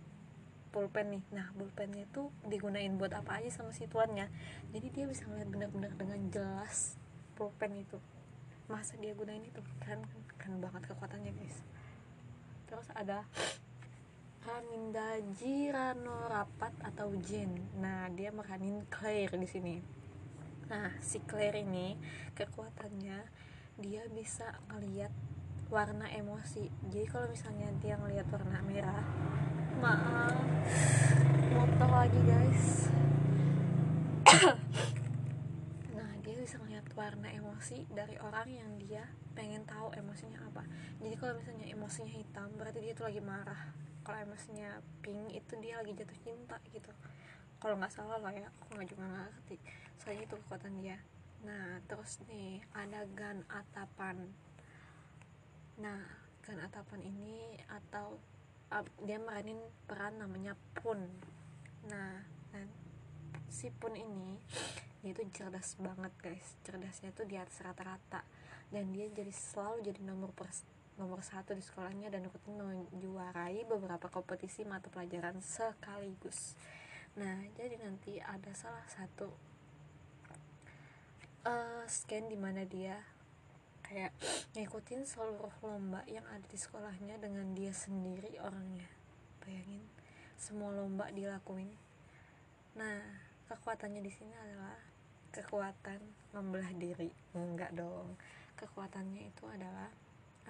[0.71, 4.31] pulpen nih nah pulpennya itu digunain buat apa aja sama si tuannya.
[4.71, 6.95] Jadi dia bisa ngeliat benar-benar dengan jelas
[7.35, 7.99] pulpen itu.
[8.71, 9.59] Masa dia gunain itu?
[9.83, 10.07] Kan
[10.39, 11.59] kan banget kekuatannya guys
[12.69, 13.25] terus ada
[14.45, 17.51] Raminda Jirano Rapat atau Jen
[17.81, 19.77] nah dia makanin Claire di sini.
[20.69, 21.97] Nah, si Claire ini
[22.37, 23.19] kekuatannya
[23.81, 25.13] dia bisa ngeliat
[25.73, 26.69] warna emosi.
[26.93, 29.05] Jadi kalau misalnya dia ngeliat warna merah
[29.79, 30.35] maaf
[31.55, 32.91] motor lagi guys
[35.95, 39.05] nah dia bisa ngeliat warna emosi dari orang yang dia
[39.37, 40.65] pengen tahu emosinya apa.
[40.97, 43.69] Jadi kalau misalnya emosinya hitam berarti dia tuh lagi marah.
[44.01, 46.89] Kalau emosinya pink itu dia lagi jatuh cinta gitu.
[47.61, 49.57] Kalau nggak salah lah ya aku nggak juga nggak ngerti.
[50.01, 50.97] Soalnya itu kekuatan dia.
[51.45, 54.17] Nah terus nih ada gan atapan.
[55.77, 56.01] Nah
[56.41, 58.17] gan atapan ini atau
[58.73, 60.97] uh, dia meranin peran namanya pun.
[61.93, 62.25] Nah
[62.57, 62.73] dan
[63.53, 64.41] si pun ini
[65.03, 66.47] dia itu cerdas banget guys.
[66.67, 68.27] Cerdasnya tuh di atas rata-rata.
[68.69, 70.67] Dan dia jadi selalu jadi nomor pers
[70.99, 76.59] nomor satu di sekolahnya dan ikutin menjuarai beberapa kompetisi mata pelajaran sekaligus.
[77.15, 79.31] Nah jadi nanti ada salah satu
[81.47, 82.99] uh, scan di mana dia
[83.87, 84.11] kayak
[84.59, 88.91] ngikutin seluruh lomba yang ada di sekolahnya dengan dia sendiri orangnya.
[89.47, 89.87] Bayangin
[90.35, 91.71] semua lomba dilakuin.
[92.75, 94.77] Nah kekuatannya di sini adalah
[95.33, 96.01] kekuatan
[96.37, 98.17] membelah diri enggak dong
[98.59, 99.89] kekuatannya itu adalah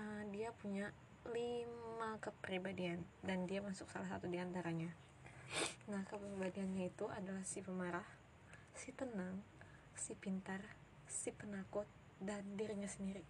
[0.01, 0.89] uh, dia punya
[1.29, 4.89] lima kepribadian dan dia masuk salah satu di antaranya.
[5.93, 8.07] Nah, kepribadiannya itu adalah si pemarah,
[8.73, 9.41] si tenang,
[9.93, 10.65] si pintar,
[11.05, 11.89] si penakut,
[12.21, 13.25] dan dirinya sendiri.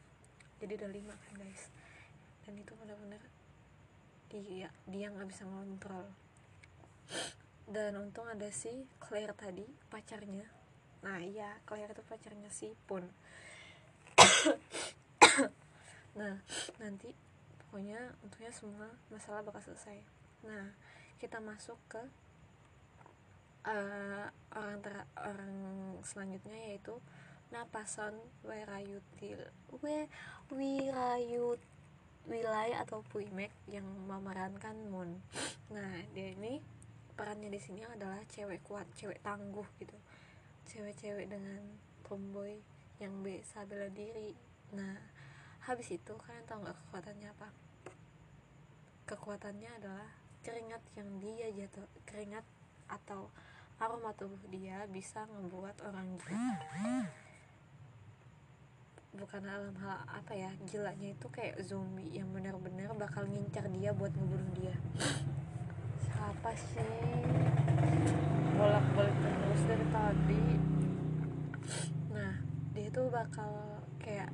[0.63, 1.71] Jadi ada lima kan guys.
[2.47, 3.23] Dan itu benar-benar
[4.29, 6.07] dia dia nggak bisa ngontrol.
[7.69, 10.49] Dan untung ada si Claire tadi pacarnya.
[11.05, 13.05] Nah iya Claire itu pacarnya si Pun.
[16.19, 16.35] nah
[16.83, 17.15] nanti
[17.69, 20.01] pokoknya untungnya semua masalah bakal selesai
[20.41, 20.73] nah
[21.21, 22.03] kita masuk ke
[23.69, 25.55] uh, orang ter orang
[26.07, 26.97] selanjutnya yaitu
[27.53, 29.53] Napason Werayutil
[29.85, 30.09] We
[30.53, 31.61] Wirayut
[32.29, 35.21] Wilai atau Puimek yang memerankan Moon
[35.69, 36.65] nah dia ini
[37.19, 39.99] perannya di sini adalah cewek kuat cewek tangguh gitu.
[40.71, 41.59] Cewek-cewek dengan
[42.07, 42.63] tomboy
[43.03, 44.39] yang bisa bela diri.
[44.79, 44.95] Nah
[45.67, 47.49] habis itu kalian tahu nggak kekuatannya apa?
[49.11, 50.09] Kekuatannya adalah
[50.47, 52.47] keringat yang dia jatuh keringat
[52.87, 53.27] atau
[53.83, 57.11] aroma tubuh dia bisa membuat orang gila.
[59.19, 64.15] Bukan dalam hal apa ya gilanya itu kayak zombie yang benar-benar bakal ngincar dia buat
[64.15, 64.79] ngebunuh dia
[66.29, 67.25] siapa sih?
[68.61, 70.45] Bolak-balik terus dari tadi.
[72.13, 72.37] Nah
[72.77, 74.29] dia tuh bakal kayak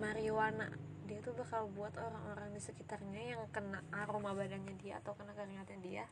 [0.00, 0.72] marijuana.
[1.04, 5.78] Dia tuh bakal buat orang-orang di sekitarnya yang kena aroma badannya dia atau kena keringatnya
[5.84, 6.04] dia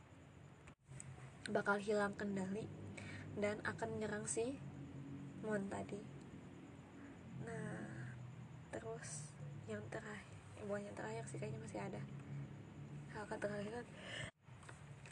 [1.49, 2.69] bakal hilang kendali
[3.33, 4.61] dan akan menyerang si
[5.41, 5.97] Mon tadi.
[7.41, 8.13] Nah
[8.69, 9.33] terus
[9.65, 10.29] yang terakhir
[10.61, 12.01] yang terakhir sih kayaknya masih ada.
[13.17, 13.81] Hal terakhir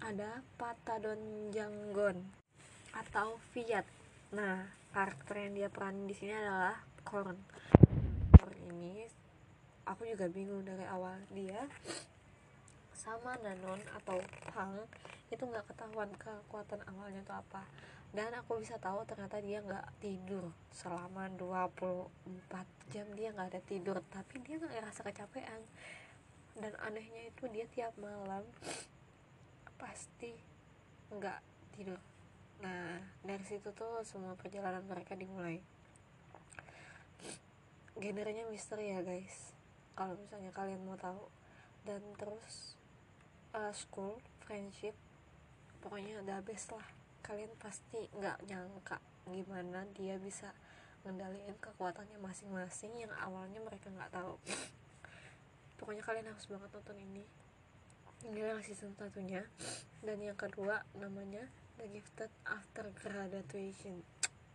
[0.01, 2.17] ada Patadon Janggon
[2.89, 3.85] atau Fiat.
[4.33, 7.37] Nah karakter yang dia peran di sini adalah Korn.
[8.65, 9.05] Ini
[9.85, 11.69] aku juga bingung dari awal dia
[12.97, 14.17] sama Nanon atau
[14.49, 14.73] Pang
[15.29, 17.61] itu nggak ketahuan kekuatan awalnya itu apa.
[18.11, 20.49] Dan aku bisa tahu ternyata dia nggak tidur.
[20.73, 22.09] Selama 24
[22.91, 25.61] jam dia nggak ada tidur tapi dia nggak ngerasa kecapean.
[26.57, 28.43] Dan anehnya itu dia tiap malam
[29.81, 30.37] pasti
[31.09, 31.39] nggak
[31.73, 31.97] tidur.
[32.61, 35.57] Nah dari situ tuh semua perjalanan mereka dimulai.
[37.97, 39.57] Genrenya misteri ya guys.
[39.97, 41.25] Kalau misalnya kalian mau tahu.
[41.81, 42.77] Dan terus
[43.57, 44.93] uh, school friendship
[45.81, 46.85] pokoknya the best lah.
[47.25, 50.53] Kalian pasti nggak nyangka gimana dia bisa
[51.01, 54.37] ngendaliin kekuatannya masing-masing yang awalnya mereka nggak tahu.
[55.81, 57.25] Pokoknya kalian harus banget nonton ini
[58.27, 59.41] ini adalah season satunya
[60.05, 61.49] dan yang kedua namanya
[61.81, 64.05] The Gifted After Graduation.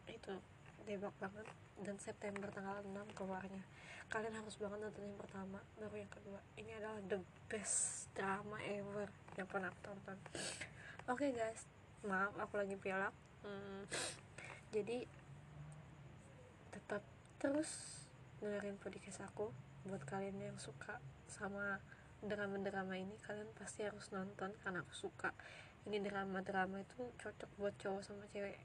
[0.07, 0.39] Itu
[0.87, 1.47] debak banget.
[1.77, 3.61] Dan September tanggal 6 keluarnya.
[4.07, 6.41] Kalian harus banget nonton yang pertama baru yang kedua.
[6.57, 7.19] Ini adalah the
[7.51, 10.19] best drama ever yang pernah aku tonton.
[11.11, 11.67] Oke okay, guys.
[12.07, 13.11] Maaf aku lagi pilak
[13.47, 13.83] hmm,
[14.75, 15.07] jadi
[16.75, 17.03] tetap
[17.39, 17.71] terus
[18.43, 19.51] dengerin podcast aku
[19.87, 20.99] buat kalian yang suka
[21.31, 21.79] sama
[22.27, 25.31] drama-drama ini kalian pasti harus nonton karena aku suka.
[25.87, 28.59] Ini drama-drama itu cocok buat cowok sama cewek.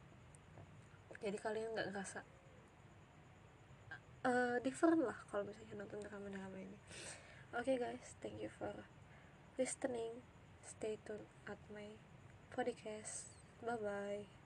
[1.22, 2.20] Jadi kalian nggak ngerasa
[4.26, 6.78] uh, different lah kalau misalnya nonton drama-drama ini.
[7.53, 8.74] Oke okay guys thank you for
[9.55, 10.26] listening.
[10.66, 11.93] Stay tuned at my
[12.53, 13.34] podcast.
[13.62, 14.41] Bye bye